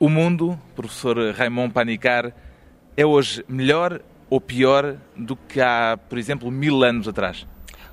[0.00, 2.32] O mundo, professor Raymond Panicar,
[2.96, 7.48] é hoje melhor ou peor do que há, por exemplo, mil anos atrás?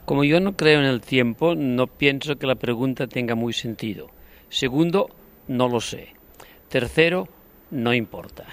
[0.06, 4.12] Como yo no creo en el tiempo, no pienso que la pregunta tenga muy sentido.
[4.50, 5.10] Segundo,
[5.48, 6.10] no lo sé.
[6.70, 7.28] Tercero,
[7.72, 8.46] no importa.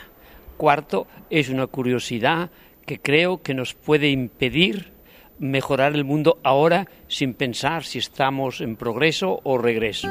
[0.56, 2.50] Cuarto, es una curiosidad
[2.86, 4.92] que creo que nos puede impedir
[5.38, 10.08] mejorar el mundo ahora sin pensar si estamos en progreso o regreso.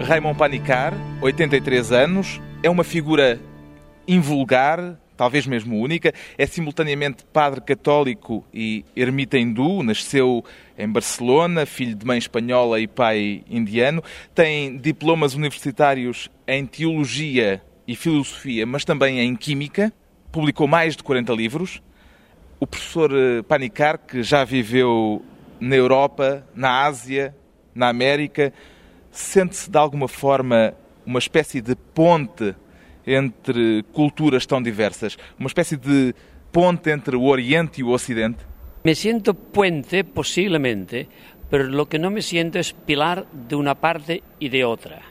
[0.00, 3.40] Raymond Panicar, 83 anos, é uma figura
[4.06, 6.14] invulgar, talvez mesmo única.
[6.38, 9.82] É simultaneamente padre católico e ermita hindu.
[9.82, 10.44] Nasceu
[10.78, 14.02] em Barcelona, filho de mãe espanhola e pai indiano.
[14.34, 19.92] Tem diplomas universitários em teologia e filosofia, mas também em química.
[20.30, 21.82] Publicou mais de 40 livros.
[22.60, 25.24] O professor eh, Panicar, que já viveu
[25.60, 27.34] na Europa, na Ásia,
[27.74, 28.52] na América,
[29.18, 30.74] Sente-se de alguma forma
[31.04, 32.54] uma espécie de ponte
[33.04, 35.18] entre culturas tão diversas?
[35.36, 36.14] Uma espécie de
[36.52, 38.44] ponte entre o Oriente y el Occidente?
[38.84, 41.08] Me siento puente posiblemente,
[41.50, 45.02] pero lo que no me siento es pilar de una parte y de otra.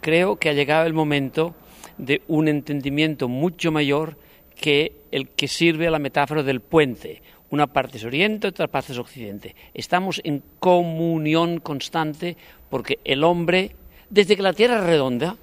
[0.00, 1.54] Creo que ha llegado el momento
[1.98, 4.16] de un entendimiento mucho mayor
[4.56, 7.20] que el que sirve a la metáfora del puente.
[7.54, 9.54] Una parte es Oriente, otra parte es Occidente.
[9.74, 12.36] Estamos en comunión constante
[12.68, 13.76] porque el hombre,
[14.10, 15.36] desde que la Tierra es redonda,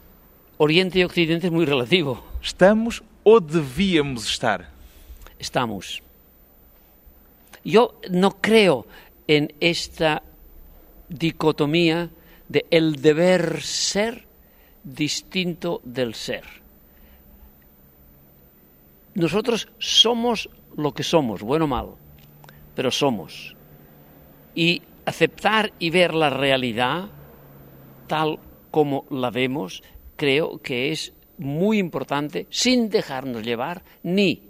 [0.58, 2.22] Oriente y Occidente es muy relativo.
[2.44, 4.72] ¿Estamos o debíamos estar?
[5.40, 6.04] Estamos.
[7.64, 8.86] Yo no creo
[9.26, 10.22] en esta
[11.08, 12.10] dicotomía
[12.50, 14.26] de el deber ser
[14.84, 16.44] distinto del ser.
[19.14, 22.01] Nosotros somos lo que somos, bueno o malo,
[22.82, 23.56] pero somos.
[24.56, 27.10] Y aceptar y ver la realidad
[28.08, 28.40] tal
[28.72, 29.84] como la vemos,
[30.16, 34.50] creo que es muy importante, sin dejarnos llevar ni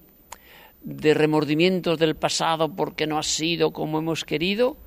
[0.82, 4.78] de remordimientos del pasado porque no ha sido como hemos querido,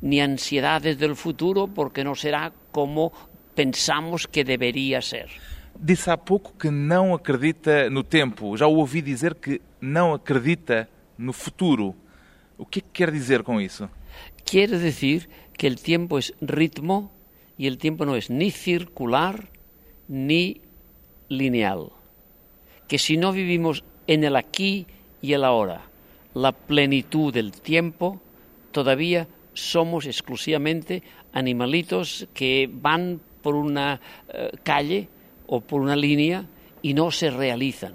[0.00, 3.12] ni ansiedades del futuro porque no será como
[3.54, 5.28] pensamos que debería ser.
[5.78, 8.56] Disse há pouco que não acredita no tempo.
[8.56, 11.94] Já ouvi dizer que não acredita no futuro.
[12.58, 13.88] O que, quer dizer com isso?
[14.44, 17.12] Quiere decir que el tiempo es ritmo
[17.56, 19.50] y el tiempo no es ni circular
[20.08, 20.60] ni
[21.28, 21.92] lineal.
[22.88, 24.86] Que si no vivimos en el aquí
[25.22, 25.82] y el ahora,
[26.34, 28.20] la plenitud del tiempo,
[28.72, 31.02] todavía somos exclusivamente
[31.32, 35.08] animalitos que van por una eh, calle
[35.46, 36.46] o por una línea
[36.82, 37.94] y no se realizan.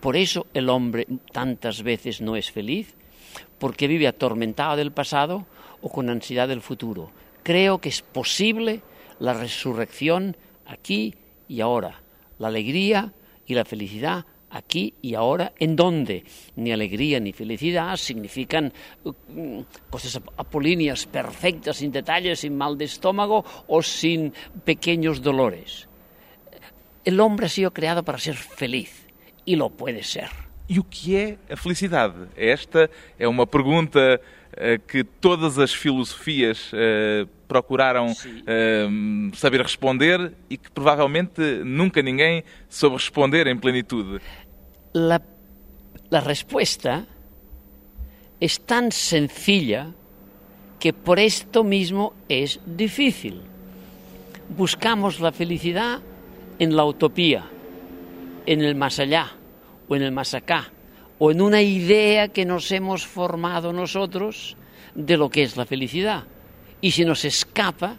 [0.00, 2.94] Por eso el hombre tantas veces no es feliz,
[3.58, 5.46] porque vive atormentado del pasado
[5.82, 7.10] o con ansiedad del futuro.
[7.42, 8.82] Creo que es posible
[9.18, 11.14] la resurrección aquí
[11.48, 12.02] y ahora,
[12.38, 13.12] la alegría
[13.46, 16.24] y la felicidad aquí y ahora, en donde
[16.56, 18.72] ni alegría ni felicidad significan
[19.04, 19.60] mm,
[19.90, 24.32] cosas apolíneas perfectas, sin detalles, sin mal de estómago o sin
[24.64, 25.88] pequeños dolores.
[27.04, 29.06] El hombre ha sido creado para ser feliz
[29.44, 30.30] e lo puede ser.
[30.68, 32.14] E o que é a felicidade?
[32.36, 40.56] Esta é uma pergunta uh, que todas as filosofias uh, procuraram uh, saber responder e
[40.56, 44.22] que provavelmente nunca ninguém soube responder em plenitude.
[44.94, 45.20] La,
[46.10, 47.06] la respuesta
[48.40, 49.92] es tan sencilla
[50.80, 53.42] que por esto mismo es difícil.
[54.48, 56.00] Buscamos la felicidad
[56.58, 57.44] en la utopía,
[58.46, 59.43] en el más allá
[59.88, 60.72] o en el más acá,
[61.18, 64.56] o en una idea que nos hemos formado nosotros
[64.94, 66.24] de lo que es la felicidad.
[66.80, 67.96] Y se nos escapa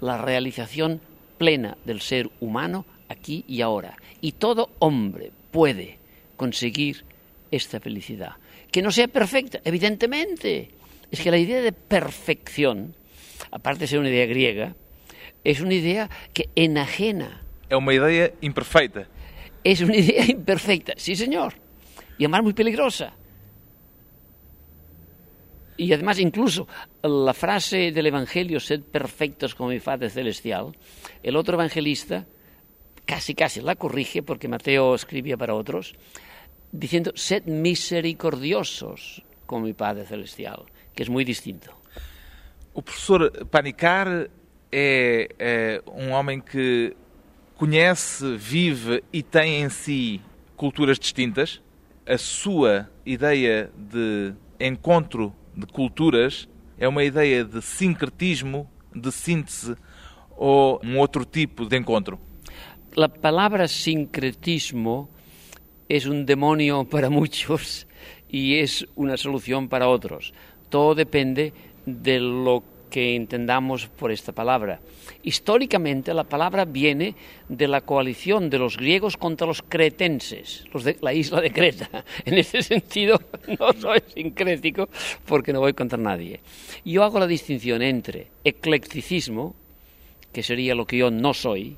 [0.00, 1.00] la realización
[1.38, 3.96] plena del ser humano aquí y ahora.
[4.20, 5.98] Y todo hombre puede
[6.36, 7.04] conseguir
[7.50, 8.32] esta felicidad.
[8.70, 10.70] Que no sea perfecta, evidentemente.
[11.10, 12.94] Es que la idea de perfección,
[13.50, 14.74] aparte de ser una idea griega,
[15.44, 19.08] es una idea que enajena É uma ideia imperfeita.
[19.66, 21.54] Es una idea imperfecta, sí señor,
[22.18, 23.12] y además muy peligrosa.
[25.76, 26.68] Y además, incluso
[27.02, 30.72] la frase del Evangelio, sed perfectos como mi Padre Celestial,
[31.20, 32.26] el otro evangelista
[33.04, 35.96] casi casi la corrige, porque Mateo escribía para otros,
[36.70, 40.62] diciendo, sed misericordiosos como mi Padre Celestial,
[40.94, 41.72] que es muy distinto.
[42.72, 44.30] O professor Panicar
[44.70, 46.94] é, é um homem que
[47.56, 50.20] conhece, vive e tem em si
[50.56, 51.60] culturas distintas.
[52.06, 56.48] A sua ideia de encontro de culturas
[56.78, 59.74] é uma ideia de sincretismo, de síntese
[60.36, 62.20] ou um outro tipo de encontro?
[62.94, 65.08] La palabra sincretismo
[65.88, 67.86] es un demonio para muchos
[68.28, 70.32] y es una solución para otros.
[70.68, 71.52] Todo depende
[71.86, 74.80] de lo que entendamos por esta palabra.
[75.22, 77.14] Históricamente la palabra viene
[77.48, 82.04] de la coalición de los griegos contra los cretenses, los de la isla de Creta.
[82.24, 83.20] En ese sentido
[83.58, 84.88] no soy sincrético
[85.26, 86.40] porque no voy contra nadie.
[86.84, 89.54] Yo hago la distinción entre eclecticismo,
[90.32, 91.76] que sería lo que yo no soy,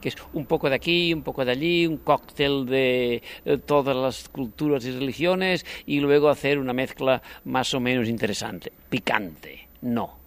[0.00, 3.96] que es un poco de aquí, un poco de allí, un cóctel de eh, todas
[3.96, 10.17] las culturas y religiones y luego hacer una mezcla más o menos interesante, picante, no.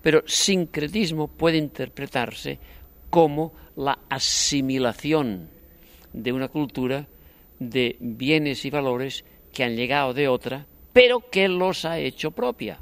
[0.00, 2.58] Pero sincretismo puede interpretarse
[3.10, 5.48] como la asimilación
[6.12, 7.06] de una cultura
[7.58, 12.78] de bienes y valores que han llegado de otra, pero que los ha hecho propia.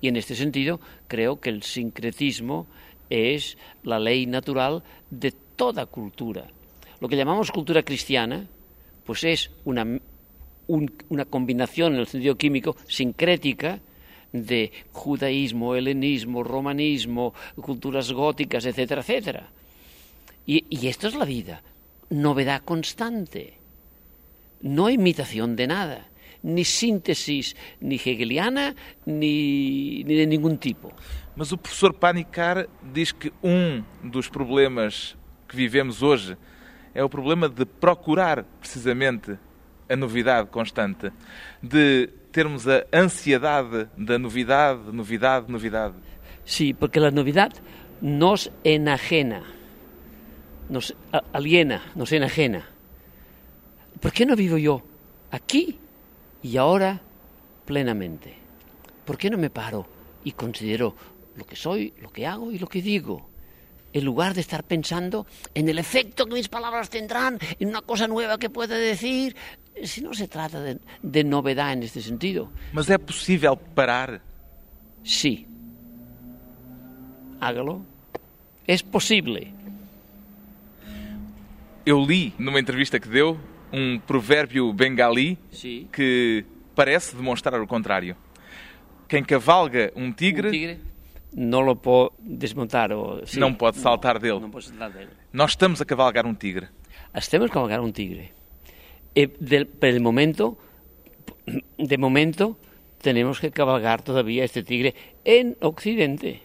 [0.00, 2.66] Y en este sentido, creo que el sincretismo
[3.10, 6.46] es la ley natural de toda cultura.
[7.00, 8.46] Lo que llamamos cultura cristiana,
[9.04, 10.00] pues es una,
[10.66, 13.80] una combinación en el sentido químico sincrética
[14.44, 19.48] de judaísmo, helenismo, romanismo, culturas góticas, etcétera, etcétera.
[20.46, 21.62] Y, y esto es la vida,
[22.10, 23.54] novedad constante,
[24.60, 26.06] no imitación de nada
[26.42, 28.74] ni síntesis ni hegeliana
[29.04, 30.92] ni, ni de ningún tipo.
[31.34, 35.16] Mas o professor Panicar diz que um dos problemas
[35.48, 36.36] que vivemos hoje
[36.94, 39.36] é o problema de procurar precisamente
[39.88, 41.12] a novidade constante,
[41.62, 45.94] de termos a ansiedade da novidade, novidade, novidade.
[46.44, 47.60] Sí, porque a novidade
[48.00, 49.42] nos enajena,
[50.68, 50.94] nos
[51.32, 52.66] aliena, nos enajena.
[54.00, 54.82] ¿Por qué no vivo yo
[55.30, 55.78] aquí
[56.42, 57.00] y ahora
[57.64, 58.34] plenamente?
[59.04, 59.86] ¿Por qué no me paro
[60.24, 60.94] y considero
[61.36, 63.28] lo que soy, lo que hago y lo que digo?
[63.92, 68.06] En lugar de estar pensando en el efecto que mis palabras tendrán, en una cosa
[68.06, 69.36] nueva que pueda decir,
[69.82, 72.50] si no se trata de, de novedad en este sentido.
[72.72, 74.20] Mas é possível parar?
[75.04, 75.46] Sí.
[77.40, 77.84] Hágalo.
[78.66, 79.38] É possível.
[81.84, 83.38] Eu li numa entrevista que deu
[83.72, 85.86] um provérbio bengali sí.
[85.92, 86.44] que
[86.74, 88.16] parece demonstrar o contrário.
[89.08, 90.80] Quem cavalga um tigre, um tigre
[91.36, 92.90] não lo pode desmontar.
[92.90, 94.40] Ou, sim, não pode saltar dele.
[94.40, 95.10] Não pode saltar dele.
[95.32, 96.68] Nós estamos a cavalgar um tigre.
[97.14, 98.32] Estamos a cavalgar um tigre.
[99.14, 99.30] E
[99.82, 100.58] el momento,
[101.78, 102.58] de momento,
[103.00, 104.94] tenemos que cabalgar todavía este tigre
[105.24, 106.42] en Occidente.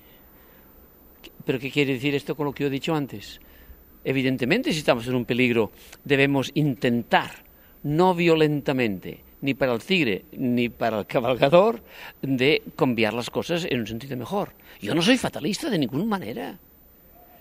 [1.46, 3.40] ¿Pero qué quiere decir esto con lo que yo he dicho antes?
[4.04, 5.72] Evidentemente, si estamos en un peligro,
[6.04, 7.32] debemos intentar,
[7.84, 11.82] no violentamente, ni para el tigre ni para el cabalgador
[12.22, 14.54] de cambiar las cosas en un sentido mejor.
[14.82, 16.58] Yo no soy fatalista de ninguna manera.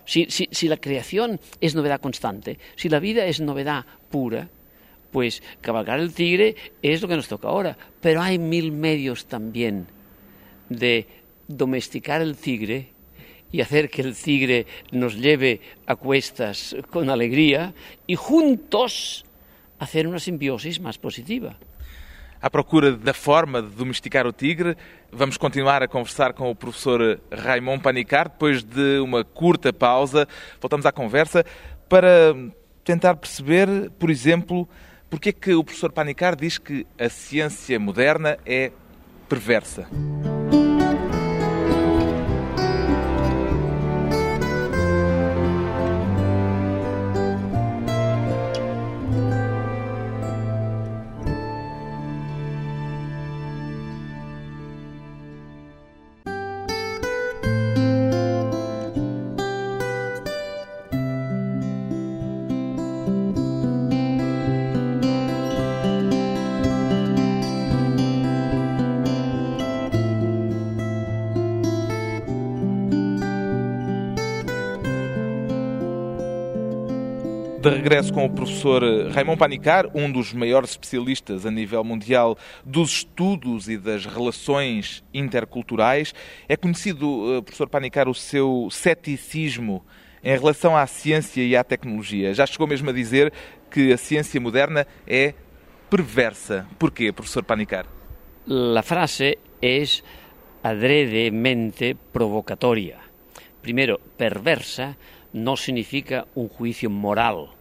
[0.04, 4.48] Si, si, si la creación es novedad constante, si la vida es novedad pura,
[5.12, 7.76] pues cabalgar el tigre es lo que nos toca ahora.
[8.00, 9.86] Pero hay mil medios también
[10.68, 11.06] de
[11.46, 12.88] domesticar el tigre
[13.52, 17.74] y hacer que el tigre nos lleve a cuestas con alegría
[18.06, 19.24] y juntos
[19.78, 21.58] hacer una simbiosis más positiva.
[22.40, 24.76] À procura da forma de domesticar o tigre.
[25.12, 28.28] Vamos continuar a conversar com o professor Raymond Panicar.
[28.28, 30.26] Depois de uma curta pausa,
[30.60, 31.44] voltamos à conversa
[31.88, 32.34] para
[32.84, 34.68] tentar perceber, por exemplo,
[35.08, 38.70] porque é que o professor Panicar diz que a ciência moderna é
[39.28, 39.86] perversa.
[78.10, 83.68] Regresso com o professor Raymond Panicar, um dos maiores especialistas a nível mundial dos estudos
[83.68, 86.12] e das relações interculturais.
[86.48, 89.84] É conhecido, eh, professor Panicar, o seu ceticismo
[90.22, 92.34] em relação à ciência e à tecnologia.
[92.34, 93.32] Já chegou mesmo a dizer
[93.70, 95.34] que a ciência moderna é
[95.88, 96.66] perversa.
[96.78, 97.86] Porquê, professor Panicar?
[98.46, 100.02] La frase es
[100.62, 102.98] adredemente provocatoria.
[103.62, 104.96] Primero, perversa
[105.32, 107.59] no significa un juicio moral,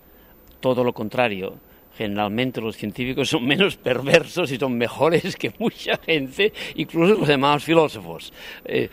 [0.59, 1.57] todo lo contrario.
[1.99, 7.61] Generalmente los científicos son menos perversos y son mejores que mucha gente, incluso los demás
[7.61, 8.31] filósofos.
[8.63, 8.89] Eh,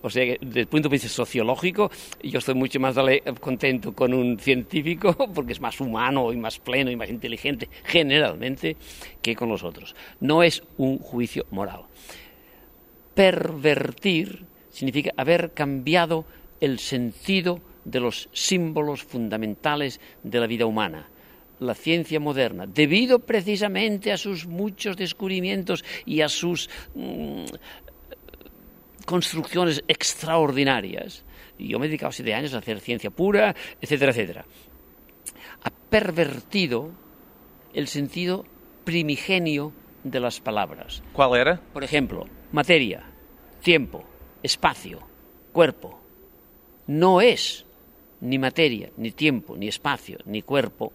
[0.00, 1.90] o sea, desde el punto de vista sociológico,
[2.22, 2.96] yo estoy mucho más
[3.40, 8.78] contento con un científico porque es más humano y más pleno y más inteligente, generalmente,
[9.20, 9.94] que con los otros.
[10.20, 11.82] No es un juicio moral.
[13.14, 16.24] Pervertir significa haber cambiado
[16.60, 21.08] el sentido de los símbolos fundamentales de la vida humana
[21.58, 27.44] la ciencia moderna, debido precisamente a sus muchos descubrimientos y a sus mmm,
[29.06, 31.24] construcciones extraordinarias,
[31.56, 34.44] y yo me he dedicado siete años a hacer ciencia pura, etcétera, etcétera,
[35.62, 36.90] ha pervertido
[37.72, 38.44] el sentido
[38.84, 39.72] primigenio
[40.04, 41.02] de las palabras.
[41.12, 41.60] ¿Cuál era?
[41.72, 43.04] Por ejemplo, materia,
[43.62, 44.04] tiempo,
[44.42, 45.00] espacio,
[45.52, 46.00] cuerpo.
[46.86, 47.65] No es
[48.20, 50.92] ni materia, ni tiempo, ni espacio, ni cuerpo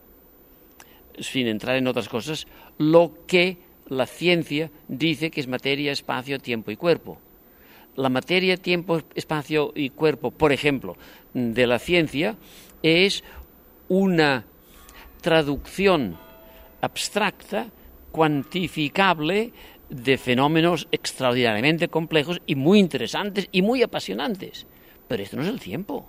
[1.20, 2.48] sin entrar en otras cosas,
[2.78, 7.20] lo que la ciencia dice que es materia, espacio, tiempo y cuerpo.
[7.96, 10.96] La materia, tiempo, espacio y cuerpo, por ejemplo,
[11.34, 12.38] de la ciencia
[12.82, 13.24] es
[13.90, 14.46] una
[15.22, 16.18] traducción
[16.80, 17.68] abstracta,
[18.12, 19.52] cuantificable,
[19.90, 24.66] de fenómenos extraordinariamente complejos y muy interesantes y muy apasionantes.
[25.08, 26.08] Pero esto no es el tiempo.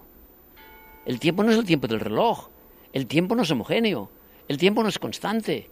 [1.04, 2.49] El tiempo no es el tiempo del reloj.
[2.92, 4.11] El tiempo no es homogéneo.
[4.49, 5.71] El tiempo no es constante.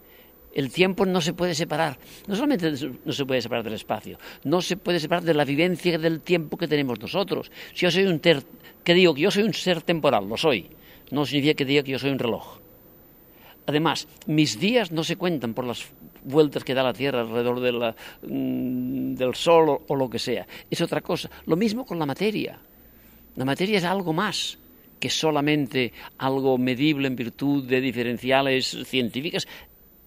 [0.52, 1.98] El tiempo no se puede separar.
[2.26, 2.72] No solamente
[3.04, 6.56] no se puede separar del espacio, no se puede separar de la vivencia del tiempo
[6.56, 7.52] que tenemos nosotros.
[7.72, 8.42] Si yo soy un ter,
[8.82, 10.68] que digo que yo soy un ser temporal, lo soy,
[11.12, 12.58] no significa que diga que yo soy un reloj.
[13.66, 15.86] Además, mis días no se cuentan por las
[16.24, 20.46] vueltas que da la Tierra alrededor mm, del Sol o lo que sea.
[20.68, 21.30] Es otra cosa.
[21.46, 22.58] Lo mismo con la materia.
[23.36, 24.58] La materia es algo más
[25.00, 29.48] que solamente algo medible en virtud de diferenciales científicas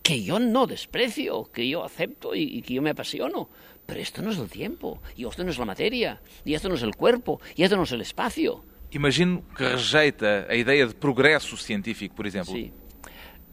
[0.02, 3.50] que yo no desprecio, que yo acepto y, y, que yo me apasiono.
[3.86, 6.76] Pero esto no es el tiempo, y esto no es la materia, y esto no
[6.76, 8.64] es el cuerpo, y esto no es el espacio.
[8.92, 12.54] Imagino que rejeita a idea de progreso científico, por ejemplo.
[12.54, 12.72] Sí.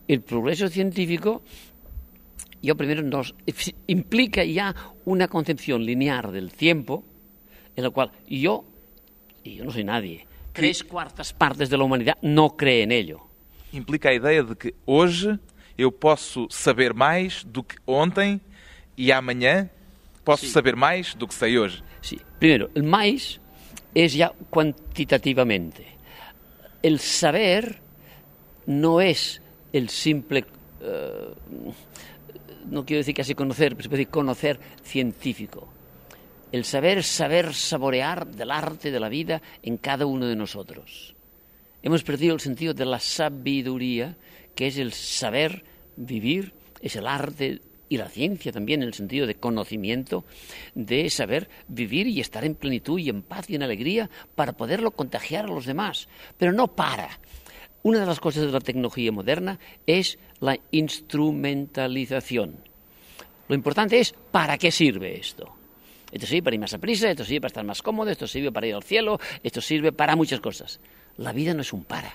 [0.07, 1.43] El progreso científico,
[2.61, 3.35] yo primero nos
[3.87, 7.05] implica ya una concepción lineal del tiempo,
[7.75, 8.65] en la cual yo,
[9.43, 13.17] y yo no soy nadie, tres quartas partes da humanidade não crê nele.
[13.73, 15.39] Implica a ideia de que hoje
[15.79, 18.41] eu posso saber mais do que ontem
[18.97, 19.71] e amanhã
[20.25, 21.83] posso saber mais do que sei hoje.
[22.03, 22.21] Sí.
[22.39, 23.41] Primeiro, o mais
[23.95, 25.87] é já quantitativamente.
[26.83, 27.81] El saber
[28.67, 29.13] não é
[29.73, 30.45] el simple,
[30.81, 31.75] uh,
[32.71, 35.80] no quiero decir casi conocer, pero se puede decir conocer científico
[36.53, 41.15] El saber saber saborear del arte de la vida en cada uno de nosotros.
[41.83, 44.17] Hemos perdido el sentido de la sabiduría,
[44.55, 45.65] que es el saber
[45.97, 50.25] vivir, es el arte y la ciencia también, en el sentido de conocimiento,
[50.75, 54.91] de saber vivir y estar en plenitud y en paz y en alegría para poderlo
[54.91, 56.09] contagiar a los demás.
[56.37, 57.21] Pero no para.
[57.83, 62.57] Una de las cosas de la tecnología moderna es la instrumentalización.
[63.49, 65.60] Lo importante es para qué sirve esto.
[66.13, 68.51] Esto sirve para ir más a prisa, esto sirve para estar más cómodo, esto sirve
[68.51, 70.81] para ir al cielo, esto sirve para muchas cosas.
[71.17, 72.13] La vida no es un para.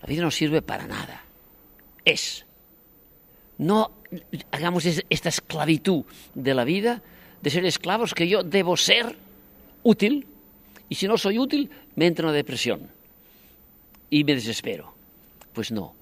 [0.00, 1.24] La vida no sirve para nada.
[2.04, 2.46] Es.
[3.58, 3.92] No
[4.52, 6.04] hagamos esta esclavitud
[6.34, 7.02] de la vida,
[7.42, 9.16] de ser esclavos, que yo debo ser
[9.82, 10.26] útil,
[10.88, 12.88] y si no soy útil, me entra una depresión
[14.10, 14.94] y me desespero.
[15.52, 15.94] Pues no.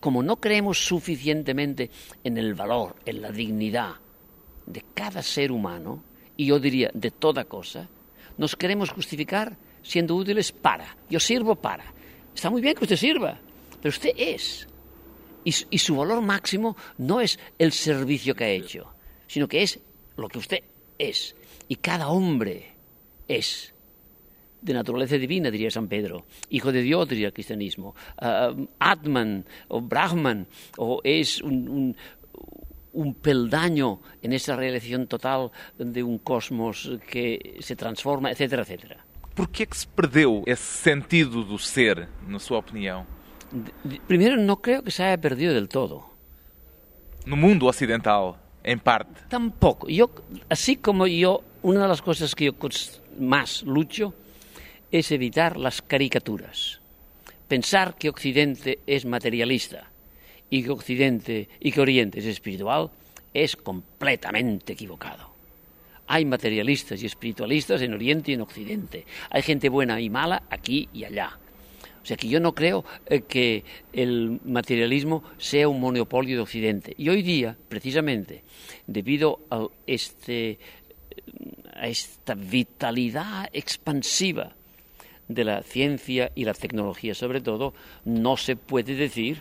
[0.00, 1.90] Como no creemos suficientemente
[2.24, 3.94] en el valor, en la dignidad
[4.66, 6.02] de cada ser humano,
[6.36, 7.88] y yo diría de toda cosa,
[8.38, 10.96] nos queremos justificar siendo útiles para.
[11.08, 11.84] Yo sirvo para.
[12.34, 13.38] Está muy bien que usted sirva,
[13.80, 14.66] pero usted es.
[15.44, 18.94] Y, y su valor máximo no es el servicio que ha hecho,
[19.26, 19.78] sino que es
[20.16, 20.62] lo que usted
[20.98, 21.34] es.
[21.68, 22.72] Y cada hombre
[23.28, 23.72] es
[24.62, 29.80] de naturaleza divina, diría San Pedro, hijo de Dios, diría el cristianismo, uh, Atman o
[29.80, 30.46] Brahman,
[30.78, 31.96] o es un, un,
[32.92, 38.96] un peldaño en esa realización total de um cosmos que se transforma, etc, etc.
[39.34, 43.06] Por que é que se perdeu esse sentido do ser, na sua opinião?
[44.06, 46.04] Primero, no creo que se haya perdido del todo.
[47.24, 49.22] No mundo ocidental, en parte.
[49.28, 49.88] Tampoco.
[49.88, 50.10] Yo,
[50.48, 52.54] así como yo, una de las cosas que yo
[53.18, 54.14] más lucho
[54.90, 56.80] es evitar las caricaturas.
[57.48, 59.91] Pensar que Occidente es materialista
[60.52, 62.90] y que Occidente y que Oriente es espiritual
[63.32, 65.32] es completamente equivocado.
[66.06, 69.06] Hay materialistas y espiritualistas en Oriente y en Occidente.
[69.30, 71.38] Hay gente buena y mala aquí y allá.
[72.02, 76.94] O sea que yo no creo eh, que el materialismo sea un monopolio de Occidente.
[76.98, 78.42] Y hoy día, precisamente,
[78.86, 80.58] debido a, este,
[81.72, 84.54] a esta vitalidad expansiva
[85.28, 87.72] de la ciencia y la tecnología sobre todo,
[88.04, 89.40] no se puede decir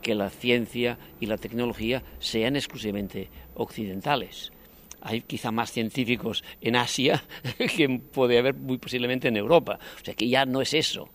[0.00, 4.52] que la ciencia y la tecnología sean exclusivamente occidentales.
[5.00, 7.22] Hay quizá más científicos en Asia
[7.76, 9.78] que puede haber muy posiblemente en Europa.
[10.00, 11.10] O sea que ya no es eso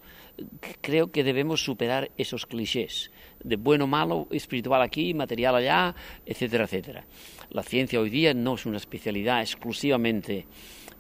[0.82, 3.12] creo que debemos superar esos clichés
[3.44, 5.96] de bueno, malo, espiritual aquí, material allá,
[6.26, 7.06] etcétera, etcétera.
[7.50, 10.46] La ciencia hoy día no es una especialidad exclusivamente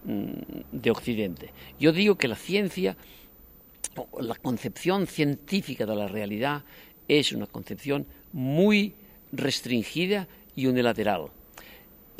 [0.03, 0.31] mm,
[0.71, 1.51] de Occidente.
[1.79, 2.97] Yo digo que la ciencia,
[4.19, 6.63] la concepción científica de la realidad
[7.19, 8.93] es una concepción muy
[9.31, 11.31] restringida y unilateral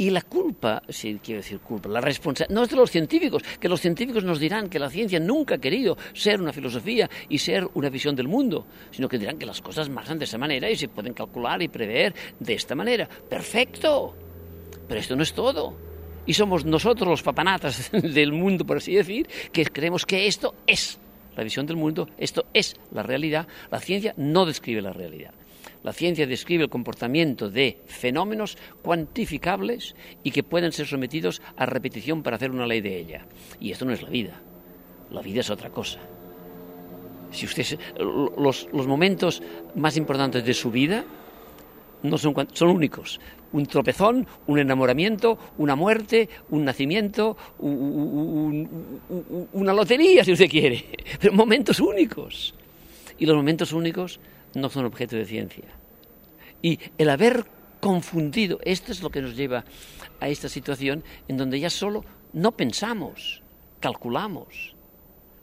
[0.01, 3.69] y la culpa, si quiero decir culpa, la responsabilidad, no es de los científicos, que
[3.69, 7.67] los científicos nos dirán que la ciencia nunca ha querido ser una filosofía y ser
[7.75, 10.75] una visión del mundo, sino que dirán que las cosas marchan de esa manera y
[10.75, 13.07] se pueden calcular y prever de esta manera.
[13.07, 14.15] Perfecto,
[14.87, 15.75] pero esto no es todo.
[16.25, 20.99] Y somos nosotros los papanatas del mundo, por así decir, que creemos que esto es
[21.35, 23.47] la visión del mundo, esto es la realidad.
[23.69, 25.33] La ciencia no describe la realidad.
[25.83, 32.21] La ciencia describe el comportamiento de fenómenos cuantificables y que pueden ser sometidos a repetición
[32.21, 33.25] para hacer una ley de ella.
[33.59, 34.39] Y esto no es la vida.
[35.09, 35.99] La vida es otra cosa.
[37.31, 37.79] Si usted,
[38.37, 39.41] los, momentos
[39.75, 41.03] más importantes de su vida
[42.03, 43.19] no son, son únicos.
[43.53, 47.35] Un tropezón, un enamoramiento, una muerte, un nacimiento,
[49.53, 50.85] una lotería, si usted quiere.
[51.19, 52.53] Pero momentos únicos.
[53.17, 54.19] Y los momentos únicos
[54.55, 55.65] no son objeto de ciencia.
[56.61, 57.45] Y el haber
[57.79, 59.65] confundido, esto es lo que nos lleva
[60.19, 63.41] a esta situación en donde ya solo no pensamos,
[63.79, 64.75] calculamos,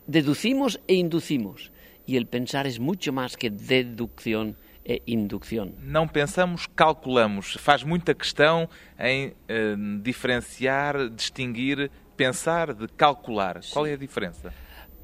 [0.07, 1.71] deducimos e inducimos.
[2.07, 4.55] Y el pensar es mucho más que deducción
[4.89, 5.75] e inducción.
[5.83, 7.53] Não pensamos, calculamos.
[7.59, 13.61] Faz muita questão em eh, diferenciar, distinguir pensar de calcular.
[13.71, 14.51] Qual é a diferença?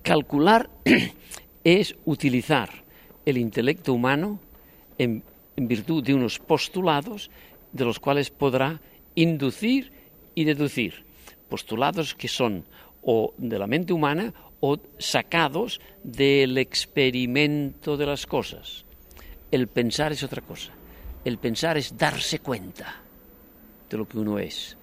[0.01, 0.67] Calcular
[1.63, 2.69] es utilizar
[3.25, 4.39] el intelecto humano
[4.97, 5.21] en,
[5.55, 7.29] virtud de unos postulados
[7.71, 8.81] de los cuales podrá
[9.13, 9.91] inducir
[10.33, 11.05] y deducir.
[11.47, 12.65] Postulados que son
[13.03, 18.84] o de la mente humana o sacados del experimento de las cosas.
[19.55, 20.73] El pensar es otra cosa.
[21.23, 23.01] El pensar es darse cuenta
[23.89, 24.75] de lo que uno es.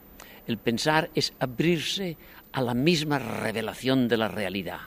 [0.47, 2.17] El pensar es abrirse
[2.53, 4.81] a la misma revelación de la realidad.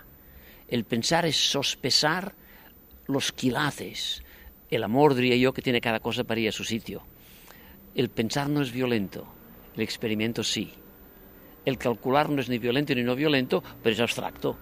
[0.67, 2.33] El pensar es sospesar
[3.05, 4.23] los quilates,
[4.71, 7.03] el amor, diría yo, que tiene cada cosa para ir a su sitio.
[7.93, 9.27] El pensar no es violento,
[9.75, 10.73] el experimento sí.
[11.63, 14.57] El calcular no es ni violento ni no violento, pero es abstracto.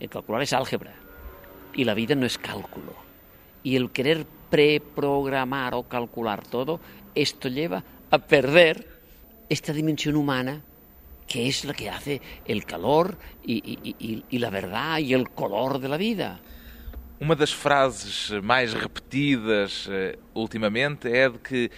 [0.00, 0.96] El calcular es álgebra.
[1.74, 3.13] Y la vida no es cálculo.
[3.64, 6.78] Y el querer preprogramar o calcular todo,
[7.16, 8.86] esto lleva a perder
[9.48, 10.62] esta dimensión humana
[11.26, 15.88] que es la que hace el calor y, y la verdad y el color de
[15.88, 16.38] la vida.
[17.20, 21.70] Uma das frases mais repetidas uh, ultimamente é de que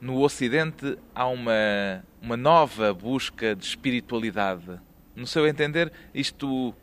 [0.00, 4.78] no Ocidente há uma, uma nova busca de espiritualidade.
[5.16, 6.74] No seu entender, isto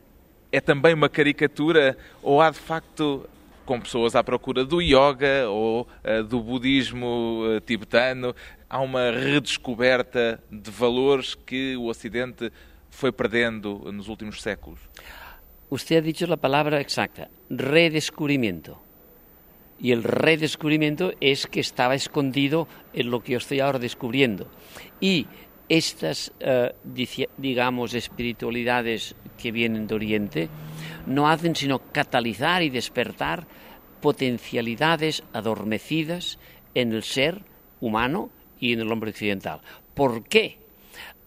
[0.51, 3.29] é também uma caricatura ou há de facto,
[3.69, 8.33] com pessoas à procura do yoga ou uh, do budismo uh, tibetano,
[8.67, 12.51] há uma redescoberta de valores que o Ocidente
[12.89, 14.79] foi perdendo nos últimos séculos?
[15.69, 18.81] usted ha dicho la palabra exacta, redescubrimiento.
[19.79, 24.47] Y el redescubrimiento es que estaba escondido en lo que yo estoy ahora descubriendo.
[24.99, 25.27] Y
[25.69, 26.73] estas, eh,
[27.37, 30.49] digamos, espiritualidades que vienen de Oriente
[31.05, 33.47] no hacen sino catalizar y despertar
[34.01, 36.39] potencialidades adormecidas
[36.73, 37.43] en el ser
[37.81, 39.61] humano y en el hombre occidental.
[39.93, 40.57] ¿Por qué?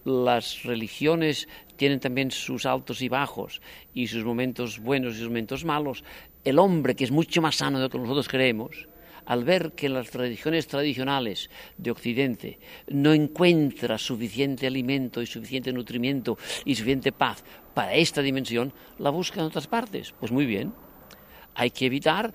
[0.05, 3.61] Las religiones tienen también sus altos y bajos
[3.93, 6.03] y sus momentos buenos y sus momentos malos,
[6.43, 8.87] el hombre, que es mucho más sano de lo que nosotros creemos,
[9.25, 16.37] al ver que las religiones tradicionales de Occidente no encuentra suficiente alimento y suficiente nutrimiento
[16.65, 20.13] y suficiente paz para esta dimensión, la busca en otras partes.
[20.19, 20.73] Pues muy bien,
[21.55, 22.33] hay que evitar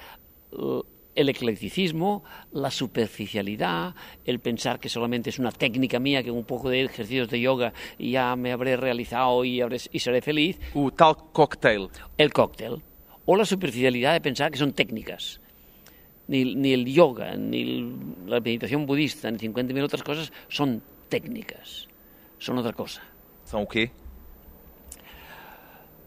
[1.15, 2.23] el eclecticismo,
[2.53, 7.29] la superficialidad, el pensar que solamente es una técnica mía, que un poco de ejercicios
[7.29, 10.61] de yoga y ya me habré realizado y, habré, y seré feliz.
[10.75, 11.89] O tal cocktail.
[12.17, 12.83] El cóctel.
[13.27, 15.41] O la superficialidad de pensar que son técnicas.
[16.29, 17.93] Ni, ni el yoga, ni
[18.27, 21.89] la meditación budista, ni 50.000 otras cosas son técnicas.
[22.39, 23.03] Son otra cosa.
[23.45, 23.91] ¿Son qué?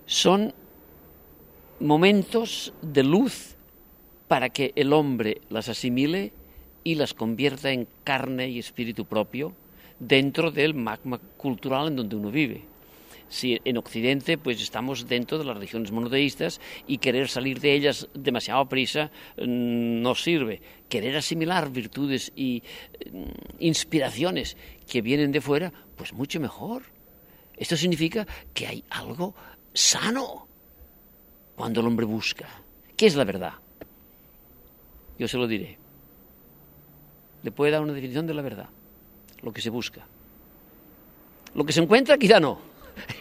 [0.05, 0.53] Son
[1.79, 3.55] momentos de luz
[4.27, 6.31] para que el hombre las asimile
[6.83, 9.53] y las convierta en carne y espíritu propio
[9.99, 12.70] dentro del magma cultural en donde uno vive.
[13.31, 18.09] Si en Occidente pues estamos dentro de las religiones monoteístas y querer salir de ellas
[18.13, 20.61] demasiado prisa mm, no sirve.
[20.89, 22.61] Querer asimilar virtudes y
[23.09, 23.23] mm,
[23.59, 26.83] inspiraciones que vienen de fuera, pues mucho mejor.
[27.55, 29.33] Esto significa que hay algo
[29.73, 30.45] sano
[31.55, 32.49] cuando el hombre busca.
[32.97, 33.53] ¿Qué es la verdad?
[35.17, 35.77] Yo se lo diré.
[37.43, 38.67] Le puede dar una definición de la verdad,
[39.41, 40.05] lo que se busca.
[41.55, 42.70] Lo que se encuentra, quizá no.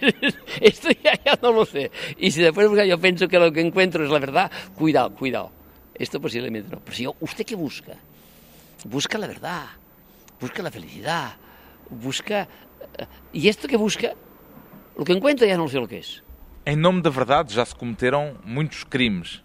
[0.61, 1.91] Esto ya, no lo sé.
[2.19, 5.53] Y si después yo pienso que lo que encuentro es la verdad, cuidado, cuidado.
[5.95, 6.81] Esto posiblemente no.
[6.81, 7.95] Pero si yo, ¿usted qué busca?
[8.85, 9.67] Busca la verdad,
[10.41, 11.37] busca la felicidad,
[11.91, 12.49] busca...
[12.99, 14.15] Eh, y esto que busca,
[14.97, 16.23] lo que encuentra ya no sé lo que es.
[16.65, 19.43] Em nome da verdade já se cometeram muitos crimes.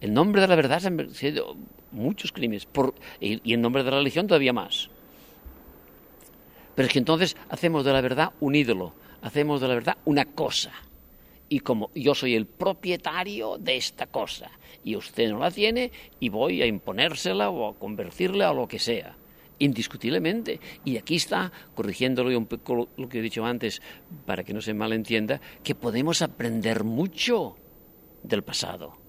[0.00, 1.54] En nombre de la verdad se han sido
[1.92, 4.88] muchos crímenes por, y en nombre de la religión todavía más.
[6.74, 10.24] Pero es que entonces hacemos de la verdad un ídolo, hacemos de la verdad una
[10.24, 10.72] cosa.
[11.48, 14.50] Y como yo soy el propietario de esta cosa
[14.84, 18.78] y usted no la tiene y voy a imponérsela o a convertirla a lo que
[18.78, 19.16] sea,
[19.58, 20.60] indiscutiblemente.
[20.84, 23.82] Y aquí está, corrigiéndolo un poco lo que he dicho antes,
[24.26, 27.56] para que no se malentienda, que podemos aprender mucho
[28.22, 29.00] del pasado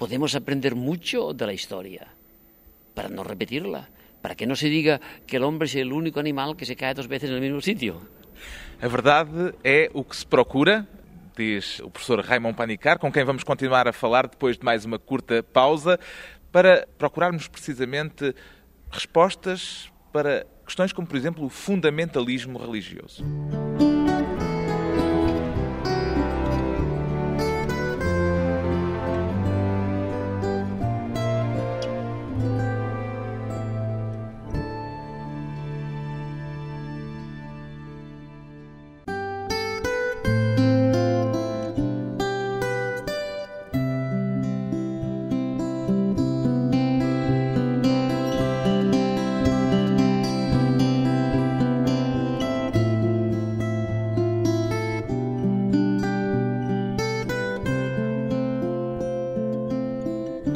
[0.00, 2.08] podemos aprender mucho de la historia
[2.94, 3.90] para no repetirla,
[4.22, 6.94] para que no se diga que el hombre es el único animal que se cae
[6.94, 8.00] dos veces en el mismo sitio.
[8.80, 10.86] A verdade é o que se procura,
[11.36, 14.98] diz o professor Raymond Panicar, com quem vamos continuar a falar depois de mais uma
[14.98, 15.98] curta pausa,
[16.52, 18.34] para procurarmos precisamente
[18.90, 23.24] respostas para questões como, por exemplo, o fundamentalismo religioso.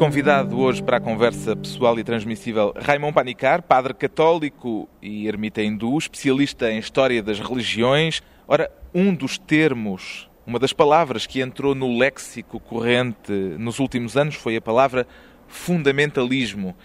[0.04, 5.96] Convidado hoje para a conversa pessoal e transmissível, Raymond Panicar, padre católico e ermita hindu,
[5.96, 8.20] especialista em história das religiões.
[8.46, 14.34] Ora, um dos termos, uma das palavras que entrou no léxico corrente nos últimos anos
[14.34, 15.06] foi a palavra
[15.48, 16.76] fundamentalismo.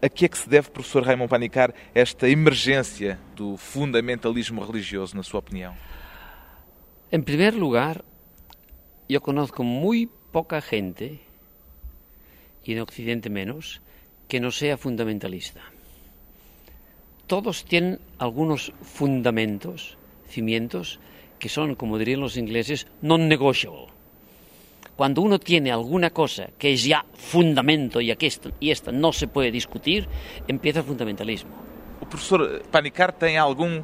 [0.00, 5.22] A que é que se deve, professor Raymond Panicar, esta emergência do fundamentalismo religioso, na
[5.22, 5.74] sua opinião?
[7.12, 8.02] Em primeiro lugar,
[9.10, 11.25] eu conozco muito pouca gente
[12.66, 13.80] y en Occidente menos,
[14.28, 15.62] que no sea fundamentalista.
[17.26, 19.96] Todos tienen algunos fundamentos,
[20.28, 20.98] cimientos,
[21.38, 23.86] que son, como dirían los ingleses, non-negotiable.
[24.96, 29.12] Cuando uno tiene alguna cosa que es ya fundamento y, aquí esto, y esta no
[29.12, 30.08] se puede discutir,
[30.48, 31.50] empieza el fundamentalismo.
[32.00, 33.82] O professor Panicar tem algum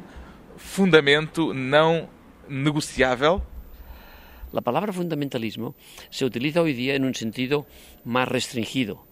[0.57, 2.09] fundamento não
[2.47, 3.41] negociável
[4.53, 5.73] La palabra fundamentalismo
[6.11, 7.65] se utiliza hoy día en un sentido
[8.05, 9.03] más restringido,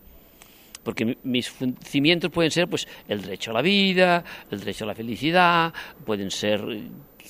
[0.83, 1.51] porque mis
[1.83, 5.73] cimientos pueden ser pues el derecho a la vida, el derecho a la felicidad,
[6.05, 6.61] pueden ser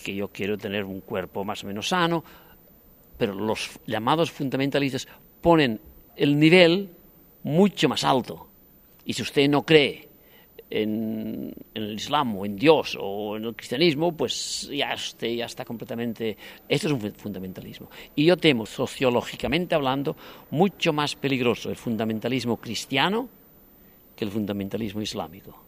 [0.04, 2.22] que yo quiero tener un cuerpo más o menos sano,
[3.18, 5.08] pero los llamados fundamentalistas
[5.40, 5.80] ponen
[6.18, 6.90] el nivel
[7.44, 8.50] mucho más alto.
[9.06, 10.11] Y si usted no cree
[10.72, 15.66] en, el Islam o en Dios o en el cristianismo, pues ya, este, ya está
[15.66, 16.38] completamente...
[16.68, 17.90] Esto es un fundamentalismo.
[18.16, 20.16] Y yo temo, sociológicamente hablando,
[20.50, 23.30] mucho más peligroso el fundamentalismo cristiano
[24.16, 25.64] que el fundamentalismo islámico.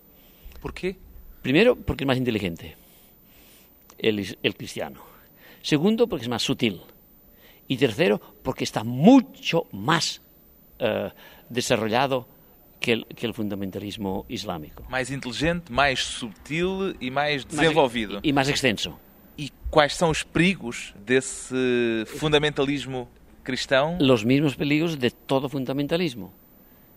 [0.62, 0.96] ¿Por qué?
[1.42, 2.76] Primero, porque es más inteligente
[3.98, 5.02] el, el cristiano.
[5.62, 6.82] Segundo, porque es más sutil.
[7.68, 10.22] Y tercero, porque está mucho más
[10.80, 11.10] uh,
[11.50, 12.28] desarrollado
[12.84, 14.84] que que el fundamentalismo islámico.
[14.90, 18.16] Mais inteligente, mais subtil e mais desenvolvido.
[18.16, 19.00] Mais, e, mais extenso.
[19.38, 23.08] E quais são os perigos desse fundamentalismo
[23.44, 23.98] cristão?
[23.98, 26.34] Os mesmos perigos de todo fundamentalismo.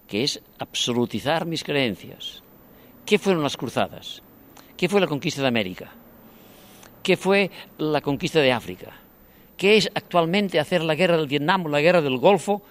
[0.07, 2.42] que es absolutizar mis creencias.
[3.05, 4.22] ¿Qué fueron las cruzadas?
[4.77, 5.90] ¿Qué fue la conquista de América?
[7.03, 8.92] ¿Qué fue la conquista de África?
[9.57, 12.62] ¿Qué es actualmente hacer la guerra del Vietnam o la guerra del Golfo,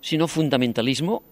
[0.00, 1.22] sino fundamentalismo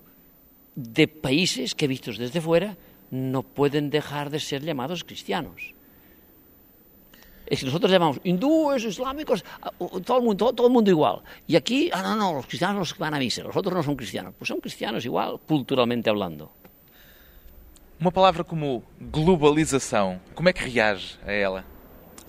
[0.74, 2.76] de países que, vistos desde fuera,
[3.10, 5.74] no pueden dejar de ser llamados cristianos?
[7.46, 9.44] Es que nosotros llamamos hindúes, islámicos,
[10.04, 11.20] todo el mundo, todo, el mundo igual.
[11.46, 14.34] Y aquí, ah, no, no, los cristianos van a misa, los otros no son cristianos.
[14.38, 16.50] Pues son cristianos igual, culturalmente hablando.
[18.00, 21.64] Uma palavra como globalização, como é que reage a ela?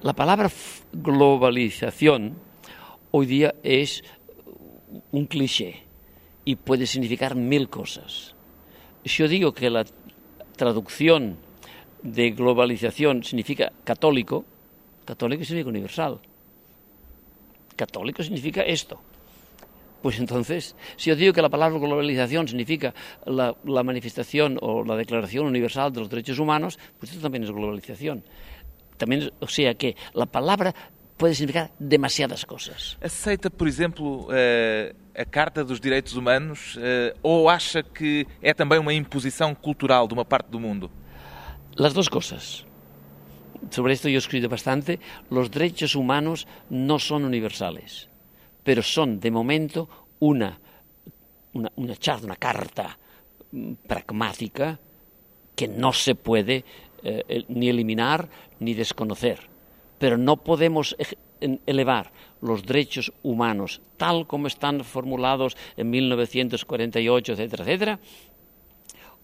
[0.04, 0.52] La palabra
[0.94, 2.36] globalización
[3.12, 4.04] hoy día es
[5.12, 5.84] un cliché
[6.46, 8.35] y puede significar mil cosas.
[9.06, 9.86] Si yo digo que la
[10.58, 11.38] traducción
[12.02, 14.46] de globalización significa católico,
[15.06, 16.20] católico significa universal.
[17.76, 19.00] Católico significa esto.
[20.02, 22.94] Pues entonces, si yo digo que la palabra globalización significa
[23.26, 27.52] la, la, manifestación o la declaración universal de los derechos humanos, pues esto también es
[27.52, 28.24] globalización.
[28.98, 30.74] También, o sea que la palabra
[31.18, 32.98] puede significar demasiadas cosas.
[33.02, 38.80] Aceita, por exemplo, eh, a Carta dos Direitos Humanos eh, ou acha que é também
[38.80, 40.92] uma imposição cultural de uma parte do mundo?
[41.78, 42.66] Las dos cosas.
[43.72, 45.00] Sobre yo he escrito bastante.
[45.32, 48.10] Los derechos humanos no son universales
[48.66, 49.88] pero son de momento
[50.20, 50.60] una,
[51.54, 52.98] una, una charla, una carta
[53.52, 54.80] mm, pragmática
[55.56, 56.66] que no se puede
[57.04, 58.28] eh, ni eliminar
[58.60, 59.55] ni desconocer.
[59.98, 60.96] Pero no podemos
[61.66, 68.00] elevar los derechos humanos tal como están formulados en 1948, etcétera, etcétera,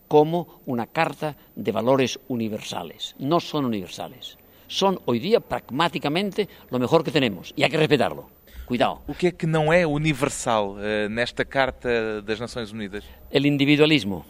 [0.08, 3.16] como una carta de valores universales.
[3.20, 4.38] No son universales.
[4.68, 8.30] Son hoy día pragmáticamente lo mejor que tenemos y hay que respetarlo.
[8.66, 9.02] Cuidado.
[9.08, 13.04] O que é que não é universal uh, nesta Carta das Nações Unidas?
[13.30, 14.26] O individualismo.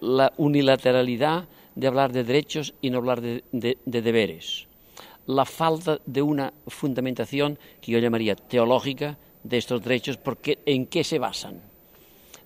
[0.00, 4.66] La unilateralidad de hablar de derechos y no hablar de, de, de deberes.
[5.26, 11.04] La falta de una fundamentación que yo llamaría teológica de estos derechos, porque ¿en qué
[11.04, 11.60] se basan?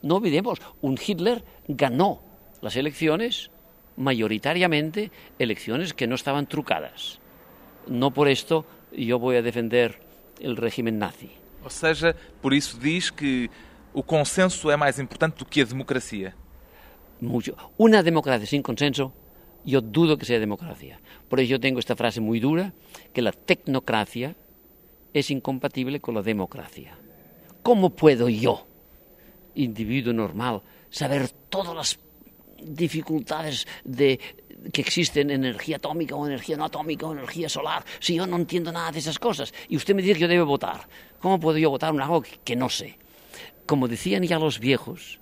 [0.03, 2.21] No olvidemos, un Hitler ganó
[2.61, 3.51] las elecciones
[3.97, 7.21] mayoritariamente elecciones que no estaban trucadas.
[7.87, 10.01] No por esto yo voy a defender
[10.41, 11.31] el régimen nazi.
[11.63, 13.51] Ou seja, por isso diz que
[13.93, 16.35] o consenso é mais importante do que a democracia.
[17.21, 17.55] Mucho.
[17.77, 19.13] Una democracia sin consenso,
[19.65, 21.01] yo dudo que sea democracia.
[21.29, 22.73] Por eso yo tengo esta frase muy dura,
[23.13, 24.37] que la tecnocracia
[25.13, 26.97] es incompatible con la democracia.
[27.63, 28.67] ¿Cómo puedo yo,
[29.55, 31.99] individuo normal, saber todas las
[32.63, 34.19] dificultades de,
[34.73, 38.73] que existen energía atómica o energía no atómica o energía solar, si yo no entiendo
[38.73, 40.89] nada de esas cosas y usted me dice que yo debo votar,
[41.21, 42.99] ¿cómo puedo yo votar un algo que no sé?
[43.67, 45.21] Como decían ya los viejos,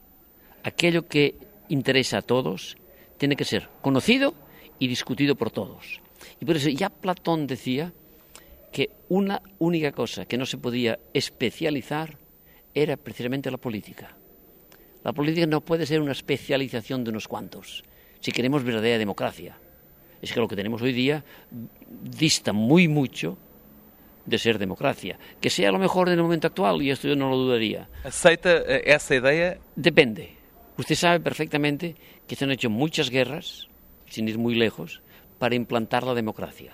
[0.64, 1.36] aquello que
[1.68, 2.76] interesa a todos
[3.18, 4.34] tiene que ser conocido
[4.78, 6.00] y discutido por todos.
[6.40, 7.92] Y por eso ya Platón decía
[8.72, 12.16] que una única cosa que no se podía especializar
[12.74, 14.16] era precisamente la política.
[15.04, 17.84] La política no puede ser una especialización de unos cuantos,
[18.20, 19.56] si queremos verdadera democracia.
[20.20, 21.24] Es que lo que tenemos hoy día
[22.02, 23.38] dista muy mucho
[24.26, 25.18] de ser democracia.
[25.40, 27.88] Que sea lo mejor en el momento actual, y esto yo no lo dudaría.
[28.04, 29.58] ¿Aceita eh, esa idea?
[29.74, 30.37] Depende.
[30.78, 31.96] Usted sabe perfectamente
[32.28, 33.66] que se han hecho muchas guerras,
[34.06, 35.02] sin ir muy lejos,
[35.40, 36.72] para implantar la democracia.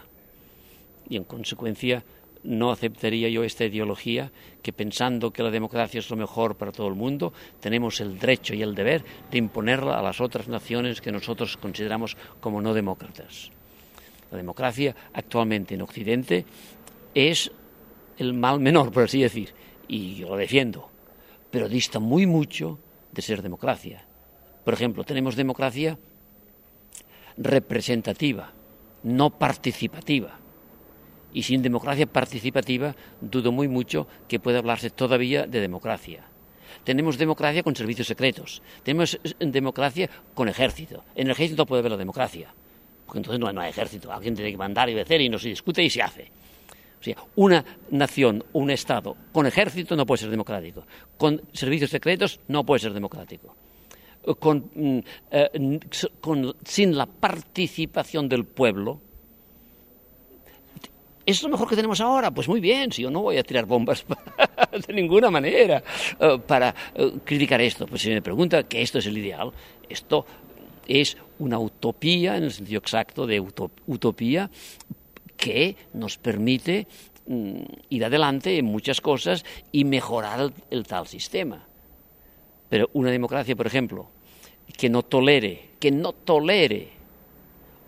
[1.09, 2.05] Y en consecuencia
[2.43, 4.31] no aceptaría yo esta ideología
[4.63, 8.53] que pensando que la democracia es lo mejor para todo el mundo, tenemos el derecho
[8.53, 13.51] y el deber de imponerla a las otras naciones que nosotros consideramos como no demócratas.
[14.31, 16.45] La democracia actualmente en Occidente
[17.15, 17.51] es
[18.19, 19.55] el mal menor, por así decir,
[19.89, 20.91] y yo lo defiendo,
[21.51, 22.79] pero dista muy mucho
[23.15, 24.05] de ser democracia.
[24.65, 25.99] Por ejemplo, tenemos democracia
[27.37, 28.53] representativa,
[29.03, 30.39] no participativa
[31.33, 36.25] y sin democracia participativa dudo muy mucho que pueda hablarse todavía de democracia.
[36.85, 41.05] Tenemos democracia con servicios secretos, tenemos democracia con ejército.
[41.15, 42.53] En el ejército puede haber la democracia,
[43.07, 45.83] porque entonces no, hay ejército, alguien tiene que mandar y hacer y no se discute
[45.83, 46.31] y se hace.
[47.05, 50.87] O sea, una nación, un Estado con ejército no puede ser democrático,
[51.19, 53.55] con servicios secretos no puede ser democrático.
[54.27, 54.99] Mm,
[55.31, 55.81] eh,
[56.65, 59.01] sin la participación del pueblo,
[61.27, 62.31] ¿Es lo mejor que tenemos ahora?
[62.31, 64.05] Pues muy bien, si yo no voy a tirar bombas
[64.87, 65.83] de ninguna manera
[66.21, 67.87] eh, para eh, criticar esto.
[67.87, 69.51] Pues si me pregunta que esto es el ideal,
[69.89, 70.27] esto
[70.87, 74.51] es una utopía, en el sentido exacto de utopía,
[75.37, 76.87] que nos permite
[77.27, 81.67] mm, ir adelante en muchas cosas y mejorar el, tal sistema.
[82.69, 84.09] Pero una democracia, por ejemplo,
[84.77, 86.89] que no tolere, que no tolere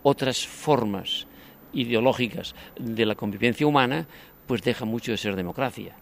[0.03, 1.27] otras formas
[1.73, 4.07] ideológicas de la convivencia humana,
[4.45, 5.95] pues deja mucho de ser democracia.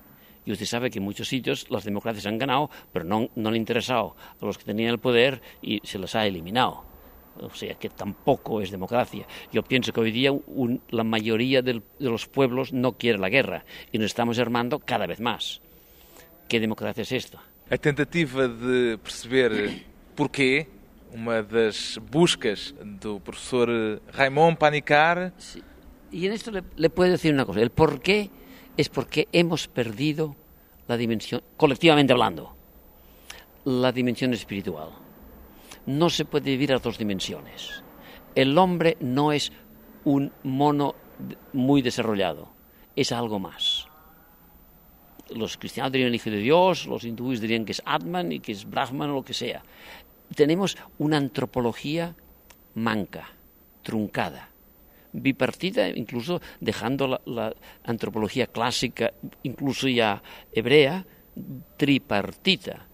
[0.46, 3.56] Y usted sabe que en muchos sitios las democracias han ganado, pero no, no han
[3.56, 6.95] interesado a los que tenían el poder y se les ha eliminado.
[7.42, 9.26] O sea que tampoco es democracia.
[9.52, 13.30] Yo pienso que hoy día un, la mayoría del, de los pueblos no quiere la
[13.30, 15.62] guerra y nos estamos armando cada vez más.
[16.48, 17.42] Que democracia es esta?
[17.70, 19.84] A tentativa de perceber
[20.16, 20.68] porquê,
[21.12, 23.68] uma das buscas do professor
[24.14, 25.34] Raymond Panicar.
[25.38, 25.64] Sí.
[26.12, 27.62] Y en esto le, le puedo decir una cosa.
[27.62, 28.30] El porqué
[28.78, 30.36] es porque hemos perdido
[30.88, 32.56] la dimensión, colectivamente hablando,
[33.66, 35.05] la dimensión espiritual.
[35.86, 37.84] No se puede vivir a dos dimensiones.
[38.34, 39.52] El hombre no es
[40.04, 40.96] un mono
[41.54, 42.50] muy desarrollado,
[42.96, 43.88] es algo más.
[45.30, 48.52] Los cristianos dirían el Hijo de Dios, los hindúes dirían que es Atman y que
[48.52, 49.64] es Brahman o lo que sea.
[50.36, 52.16] Tenemos una antropología
[52.74, 53.30] manca,
[53.82, 54.50] truncada
[55.16, 60.22] bipartita, incluso dejando la, antropología clásica, incluso ya
[60.52, 61.06] hebrea,
[61.78, 62.88] tripartita.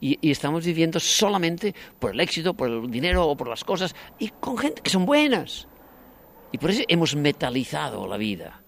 [0.00, 4.28] Y, estamos viviendo solamente por el éxito, por el dinero o por las cosas, y
[4.28, 5.68] con gente que son buenas.
[6.52, 8.62] Y por eso hemos metalizado la vida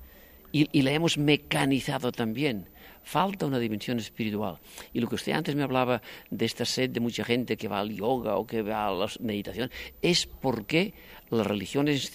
[0.53, 2.69] y, y la hemos mecanizado también
[3.03, 4.59] falta una dimensión espiritual.
[4.93, 7.81] Y lo que usted antes me hablaba de esta sed de mucha gente que va
[7.81, 9.71] al yoga o que va a la meditación,
[10.03, 10.95] es porque
[11.31, 12.15] las religiones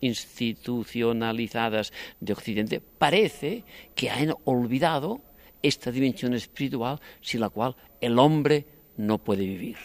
[0.00, 3.64] institucionalizadas de Occidente parece
[3.94, 5.20] que han olvidado
[5.62, 9.76] esta dimensión espiritual sin la cual el hombre no puede vivir.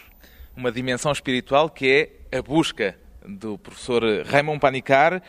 [0.56, 5.22] Uma dimensão espiritual que é a busca do professor Raymond Panicar,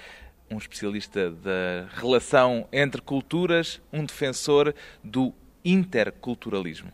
[0.51, 5.33] um especialista da relação entre culturas, um defensor do
[5.65, 6.91] interculturalismo.